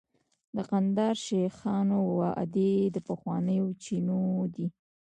د 0.55 0.57
کندهار 0.69 1.15
شیخانو 1.25 1.97
وادي 2.19 2.73
د 2.95 2.97
پخوانیو 3.07 3.67
چینو 3.83 4.21
ده 4.53 4.65